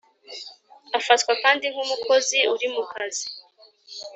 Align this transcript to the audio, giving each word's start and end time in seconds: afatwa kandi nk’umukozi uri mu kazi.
afatwa 0.97 1.31
kandi 1.43 1.65
nk’umukozi 1.73 2.37
uri 2.53 2.67
mu 2.73 2.83
kazi. 2.91 3.25